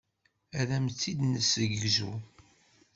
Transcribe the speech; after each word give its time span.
Ad 0.59 0.69
am-tt-id-nessegzu. 0.75 2.11